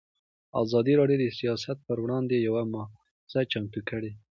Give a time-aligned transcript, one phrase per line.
[0.63, 4.11] ازادي راډیو د سیاست پر وړاندې یوه مباحثه چمتو کړې.